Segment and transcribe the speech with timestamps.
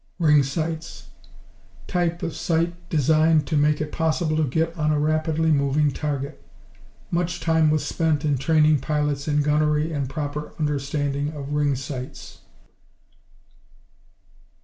[0.17, 1.09] Ring sights
[1.85, 6.41] Type of sight designed to make it possible to get on a rapidly moving target.
[7.11, 12.39] Much time was spent in training pilots in gunnery and proper understanding of ring sights.